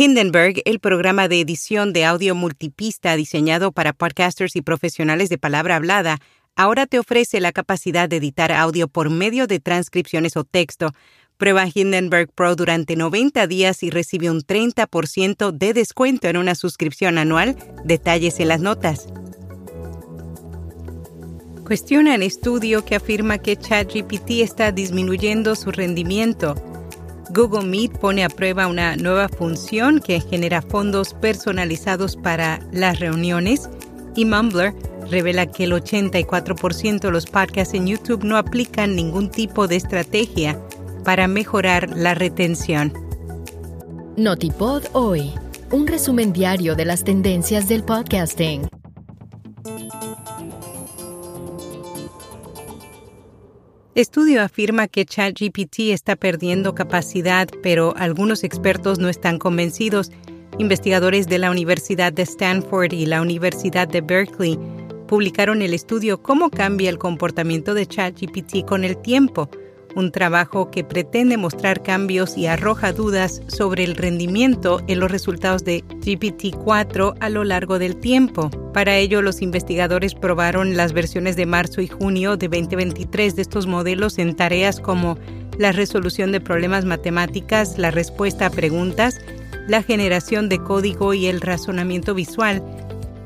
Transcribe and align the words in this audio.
Hindenburg, 0.00 0.62
el 0.64 0.78
programa 0.78 1.26
de 1.26 1.40
edición 1.40 1.92
de 1.92 2.04
audio 2.04 2.36
multipista 2.36 3.16
diseñado 3.16 3.72
para 3.72 3.92
podcasters 3.92 4.54
y 4.54 4.62
profesionales 4.62 5.28
de 5.28 5.38
palabra 5.38 5.74
hablada, 5.74 6.18
ahora 6.54 6.86
te 6.86 7.00
ofrece 7.00 7.40
la 7.40 7.50
capacidad 7.50 8.08
de 8.08 8.18
editar 8.18 8.52
audio 8.52 8.86
por 8.86 9.10
medio 9.10 9.48
de 9.48 9.58
transcripciones 9.58 10.36
o 10.36 10.44
texto. 10.44 10.92
Prueba 11.36 11.66
Hindenburg 11.66 12.30
Pro 12.32 12.54
durante 12.54 12.94
90 12.94 13.48
días 13.48 13.82
y 13.82 13.90
recibe 13.90 14.30
un 14.30 14.42
30% 14.42 15.50
de 15.50 15.72
descuento 15.72 16.28
en 16.28 16.36
una 16.36 16.54
suscripción 16.54 17.18
anual. 17.18 17.56
Detalles 17.84 18.38
en 18.38 18.46
las 18.46 18.60
notas. 18.60 19.08
Cuestionan 21.66 22.22
estudio 22.22 22.84
que 22.84 22.94
afirma 22.94 23.38
que 23.38 23.56
ChatGPT 23.56 24.42
está 24.42 24.70
disminuyendo 24.70 25.56
su 25.56 25.72
rendimiento. 25.72 26.54
Google 27.30 27.66
Meet 27.66 27.98
pone 27.98 28.24
a 28.24 28.28
prueba 28.28 28.66
una 28.66 28.96
nueva 28.96 29.28
función 29.28 30.00
que 30.00 30.20
genera 30.20 30.62
fondos 30.62 31.14
personalizados 31.14 32.16
para 32.16 32.60
las 32.72 33.00
reuniones 33.00 33.68
y 34.16 34.24
Mumbler 34.24 34.74
revela 35.10 35.46
que 35.46 35.64
el 35.64 35.72
84% 35.72 37.00
de 37.00 37.10
los 37.10 37.26
podcasts 37.26 37.74
en 37.74 37.86
YouTube 37.86 38.24
no 38.24 38.36
aplican 38.36 38.96
ningún 38.96 39.30
tipo 39.30 39.68
de 39.68 39.76
estrategia 39.76 40.60
para 41.04 41.28
mejorar 41.28 41.96
la 41.96 42.14
retención. 42.14 42.92
Notipod 44.16 44.84
hoy, 44.92 45.32
un 45.70 45.86
resumen 45.86 46.32
diario 46.32 46.74
de 46.74 46.84
las 46.84 47.04
tendencias 47.04 47.68
del 47.68 47.84
podcasting. 47.84 48.68
Estudio 53.94 54.42
afirma 54.42 54.86
que 54.86 55.04
ChatGPT 55.04 55.90
está 55.90 56.14
perdiendo 56.14 56.74
capacidad, 56.74 57.48
pero 57.62 57.94
algunos 57.96 58.44
expertos 58.44 58.98
no 58.98 59.08
están 59.08 59.38
convencidos. 59.38 60.12
Investigadores 60.58 61.26
de 61.26 61.38
la 61.38 61.50
Universidad 61.50 62.12
de 62.12 62.22
Stanford 62.22 62.92
y 62.92 63.06
la 63.06 63.20
Universidad 63.20 63.88
de 63.88 64.00
Berkeley 64.00 64.58
publicaron 65.08 65.62
el 65.62 65.74
estudio 65.74 66.22
Cómo 66.22 66.50
cambia 66.50 66.90
el 66.90 66.98
comportamiento 66.98 67.74
de 67.74 67.86
ChatGPT 67.86 68.64
con 68.66 68.84
el 68.84 68.96
tiempo 68.98 69.48
un 69.98 70.12
trabajo 70.12 70.70
que 70.70 70.84
pretende 70.84 71.36
mostrar 71.36 71.82
cambios 71.82 72.36
y 72.36 72.46
arroja 72.46 72.92
dudas 72.92 73.42
sobre 73.48 73.84
el 73.84 73.96
rendimiento 73.96 74.80
en 74.86 75.00
los 75.00 75.10
resultados 75.10 75.64
de 75.64 75.84
GPT-4 75.84 77.16
a 77.18 77.28
lo 77.28 77.44
largo 77.44 77.78
del 77.78 77.96
tiempo. 77.96 78.50
Para 78.72 78.96
ello, 78.96 79.22
los 79.22 79.42
investigadores 79.42 80.14
probaron 80.14 80.76
las 80.76 80.92
versiones 80.92 81.36
de 81.36 81.46
marzo 81.46 81.80
y 81.80 81.88
junio 81.88 82.36
de 82.36 82.48
2023 82.48 83.34
de 83.36 83.42
estos 83.42 83.66
modelos 83.66 84.18
en 84.18 84.36
tareas 84.36 84.80
como 84.80 85.18
la 85.58 85.72
resolución 85.72 86.32
de 86.32 86.40
problemas 86.40 86.84
matemáticas, 86.84 87.78
la 87.78 87.90
respuesta 87.90 88.46
a 88.46 88.50
preguntas, 88.50 89.20
la 89.66 89.82
generación 89.82 90.48
de 90.48 90.58
código 90.58 91.14
y 91.14 91.26
el 91.26 91.40
razonamiento 91.40 92.14
visual, 92.14 92.62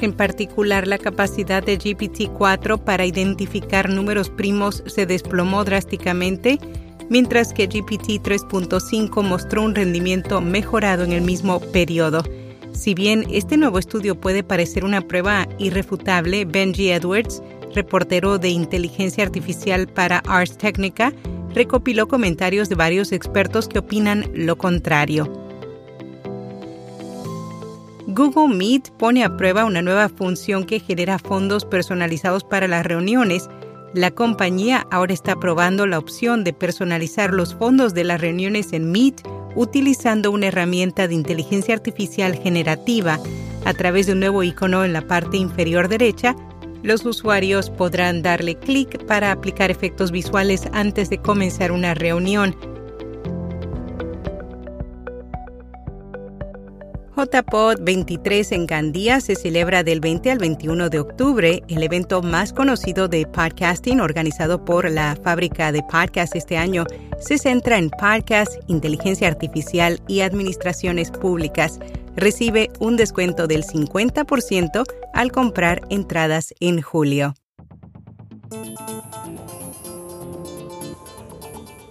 en 0.00 0.12
particular, 0.14 0.86
la 0.86 0.98
capacidad 0.98 1.62
de 1.62 1.78
GPT-4 1.78 2.82
para 2.82 3.04
identificar 3.04 3.90
números 3.90 4.30
primos 4.30 4.82
se 4.86 5.04
desplomó 5.04 5.64
drásticamente, 5.64 6.58
mientras 7.10 7.52
que 7.52 7.66
GPT 7.66 8.22
3.5 8.22 9.22
mostró 9.22 9.62
un 9.62 9.74
rendimiento 9.74 10.40
mejorado 10.40 11.04
en 11.04 11.12
el 11.12 11.20
mismo 11.20 11.60
periodo. 11.60 12.22
Si 12.72 12.94
bien 12.94 13.26
este 13.30 13.56
nuevo 13.56 13.78
estudio 13.78 14.18
puede 14.18 14.42
parecer 14.42 14.84
una 14.84 15.02
prueba 15.02 15.46
irrefutable, 15.58 16.44
Benji 16.44 16.90
Edwards, 16.90 17.42
reportero 17.74 18.38
de 18.38 18.48
inteligencia 18.48 19.24
artificial 19.24 19.86
para 19.86 20.18
Ars 20.26 20.56
Technica, 20.56 21.12
recopiló 21.54 22.08
comentarios 22.08 22.68
de 22.68 22.76
varios 22.76 23.12
expertos 23.12 23.68
que 23.68 23.80
opinan 23.80 24.30
lo 24.34 24.56
contrario. 24.56 25.30
Google 28.06 28.56
Meet 28.56 28.90
pone 28.98 29.24
a 29.24 29.36
prueba 29.36 29.64
una 29.64 29.82
nueva 29.82 30.08
función 30.08 30.64
que 30.64 30.80
genera 30.80 31.18
fondos 31.18 31.64
personalizados 31.64 32.44
para 32.44 32.66
las 32.66 32.84
reuniones. 32.84 33.48
La 33.94 34.10
compañía 34.10 34.86
ahora 34.90 35.12
está 35.12 35.36
probando 35.36 35.86
la 35.86 35.98
opción 35.98 36.44
de 36.44 36.52
personalizar 36.52 37.32
los 37.32 37.54
fondos 37.54 37.94
de 37.94 38.04
las 38.04 38.20
reuniones 38.20 38.72
en 38.72 38.90
Meet 38.90 39.22
utilizando 39.54 40.30
una 40.30 40.48
herramienta 40.48 41.08
de 41.08 41.14
inteligencia 41.14 41.74
artificial 41.74 42.36
generativa. 42.36 43.18
A 43.64 43.74
través 43.74 44.06
de 44.06 44.12
un 44.12 44.20
nuevo 44.20 44.42
icono 44.42 44.84
en 44.84 44.92
la 44.92 45.02
parte 45.02 45.36
inferior 45.36 45.88
derecha, 45.88 46.34
los 46.82 47.04
usuarios 47.04 47.70
podrán 47.70 48.22
darle 48.22 48.56
clic 48.56 49.04
para 49.06 49.32
aplicar 49.32 49.70
efectos 49.70 50.10
visuales 50.10 50.68
antes 50.72 51.10
de 51.10 51.18
comenzar 51.18 51.72
una 51.72 51.94
reunión. 51.94 52.56
JPod 57.16 57.82
23 57.82 58.52
en 58.52 58.66
Gandía 58.66 59.20
se 59.20 59.34
celebra 59.34 59.82
del 59.82 60.00
20 60.00 60.30
al 60.30 60.38
21 60.38 60.88
de 60.88 61.00
octubre, 61.00 61.62
el 61.68 61.82
evento 61.82 62.22
más 62.22 62.54
conocido 62.54 63.08
de 63.08 63.26
podcasting 63.26 64.00
organizado 64.00 64.64
por 64.64 64.90
la 64.90 65.18
fábrica 65.22 65.70
de 65.70 65.82
podcast 65.82 66.34
este 66.34 66.56
año. 66.56 66.86
Se 67.20 67.36
centra 67.36 67.76
en 67.76 67.90
podcast, 67.90 68.54
inteligencia 68.66 69.28
artificial 69.28 70.00
y 70.08 70.22
administraciones 70.22 71.10
públicas. 71.10 71.78
Recibe 72.16 72.70
un 72.80 72.96
descuento 72.96 73.46
del 73.46 73.62
50% 73.62 74.84
al 75.12 75.30
comprar 75.30 75.82
entradas 75.90 76.54
en 76.60 76.80
julio. 76.80 77.34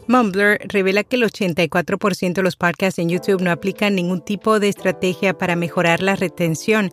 Mumbler 0.08 0.60
revela 0.68 1.04
que 1.04 1.18
el 1.18 1.24
84% 1.24 2.34
de 2.34 2.42
los 2.42 2.56
podcasts 2.56 2.98
en 2.98 3.10
YouTube 3.10 3.44
no 3.44 3.52
aplican 3.52 3.94
ningún 3.94 4.22
tipo 4.22 4.60
de 4.60 4.68
estrategia 4.68 5.38
para 5.38 5.56
mejorar 5.56 6.02
la 6.02 6.16
retención. 6.16 6.90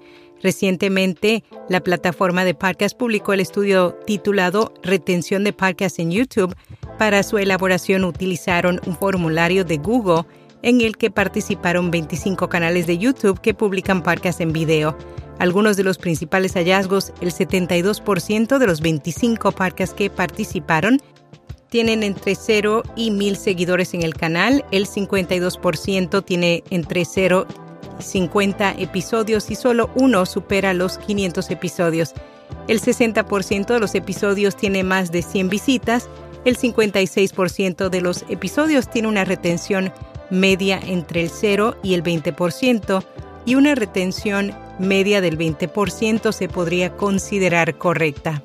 Recientemente, 0.46 1.42
la 1.68 1.80
plataforma 1.80 2.44
de 2.44 2.54
podcast 2.54 2.96
publicó 2.96 3.32
el 3.32 3.40
estudio 3.40 3.98
titulado 4.06 4.72
Retención 4.80 5.42
de 5.42 5.52
podcasts 5.52 5.98
en 5.98 6.12
YouTube. 6.12 6.54
Para 7.00 7.24
su 7.24 7.38
elaboración 7.38 8.04
utilizaron 8.04 8.80
un 8.86 8.96
formulario 8.96 9.64
de 9.64 9.78
Google 9.78 10.22
en 10.62 10.82
el 10.82 10.96
que 10.98 11.10
participaron 11.10 11.90
25 11.90 12.48
canales 12.48 12.86
de 12.86 12.96
YouTube 12.96 13.40
que 13.40 13.54
publican 13.54 14.04
podcasts 14.04 14.40
en 14.40 14.52
video. 14.52 14.96
Algunos 15.40 15.76
de 15.76 15.82
los 15.82 15.98
principales 15.98 16.54
hallazgos, 16.54 17.12
el 17.20 17.32
72% 17.32 18.58
de 18.58 18.66
los 18.68 18.80
25 18.80 19.50
podcasts 19.50 19.96
que 19.96 20.10
participaron 20.10 21.00
tienen 21.70 22.04
entre 22.04 22.36
0 22.36 22.84
y 22.94 23.10
1000 23.10 23.36
seguidores 23.36 23.94
en 23.94 24.04
el 24.04 24.14
canal, 24.14 24.64
el 24.70 24.86
52% 24.86 26.24
tiene 26.24 26.62
entre 26.70 27.04
0 27.04 27.48
y 27.50 27.65
50 27.98 28.72
episodios 28.78 29.50
y 29.50 29.54
solo 29.54 29.90
uno 29.94 30.26
supera 30.26 30.74
los 30.74 30.98
500 30.98 31.50
episodios. 31.50 32.14
El 32.68 32.80
60% 32.80 33.66
de 33.66 33.80
los 33.80 33.94
episodios 33.94 34.56
tiene 34.56 34.84
más 34.84 35.12
de 35.12 35.22
100 35.22 35.48
visitas, 35.48 36.08
el 36.44 36.56
56% 36.56 37.88
de 37.88 38.00
los 38.00 38.24
episodios 38.28 38.88
tiene 38.88 39.08
una 39.08 39.24
retención 39.24 39.92
media 40.30 40.80
entre 40.86 41.22
el 41.22 41.30
0 41.30 41.76
y 41.82 41.94
el 41.94 42.02
20% 42.02 43.04
y 43.44 43.54
una 43.54 43.74
retención 43.74 44.52
media 44.78 45.20
del 45.20 45.38
20% 45.38 46.32
se 46.32 46.48
podría 46.48 46.96
considerar 46.96 47.78
correcta. 47.78 48.42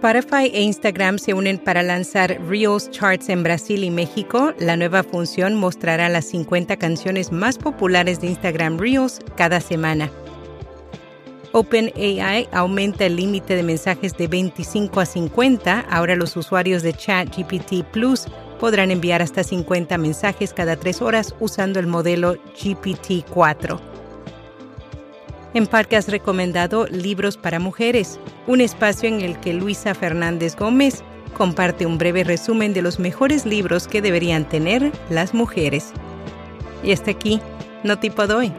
Spotify 0.00 0.50
e 0.54 0.62
Instagram 0.62 1.18
se 1.18 1.34
unen 1.34 1.58
para 1.58 1.82
lanzar 1.82 2.40
Reels 2.48 2.90
Charts 2.90 3.28
en 3.28 3.42
Brasil 3.42 3.84
y 3.84 3.90
México. 3.90 4.54
La 4.58 4.74
nueva 4.74 5.02
función 5.02 5.54
mostrará 5.56 6.08
las 6.08 6.24
50 6.24 6.78
canciones 6.78 7.32
más 7.32 7.58
populares 7.58 8.18
de 8.18 8.28
Instagram 8.28 8.78
Reels 8.78 9.20
cada 9.36 9.60
semana. 9.60 10.10
OpenAI 11.52 12.48
aumenta 12.50 13.04
el 13.04 13.16
límite 13.16 13.54
de 13.56 13.62
mensajes 13.62 14.16
de 14.16 14.26
25 14.26 15.00
a 15.00 15.04
50. 15.04 15.80
Ahora 15.90 16.16
los 16.16 16.34
usuarios 16.34 16.82
de 16.82 16.94
ChatGPT 16.94 17.84
Plus 17.92 18.24
podrán 18.58 18.90
enviar 18.90 19.20
hasta 19.20 19.44
50 19.44 19.98
mensajes 19.98 20.54
cada 20.54 20.76
tres 20.76 21.02
horas 21.02 21.34
usando 21.40 21.78
el 21.78 21.86
modelo 21.86 22.36
GPT-4. 22.54 23.89
En 25.52 25.66
Parque 25.66 25.96
has 25.96 26.06
recomendado 26.06 26.86
Libros 26.86 27.36
para 27.36 27.58
Mujeres, 27.58 28.20
un 28.46 28.60
espacio 28.60 29.08
en 29.08 29.20
el 29.20 29.40
que 29.40 29.52
Luisa 29.52 29.94
Fernández 29.94 30.54
Gómez 30.54 31.02
comparte 31.36 31.86
un 31.86 31.98
breve 31.98 32.22
resumen 32.22 32.72
de 32.72 32.82
los 32.82 33.00
mejores 33.00 33.46
libros 33.46 33.88
que 33.88 34.00
deberían 34.00 34.48
tener 34.48 34.92
las 35.08 35.34
mujeres. 35.34 35.92
Y 36.84 36.92
hasta 36.92 37.10
aquí, 37.10 37.40
no 37.82 37.98
tipo 37.98 38.28
doy. 38.28 38.52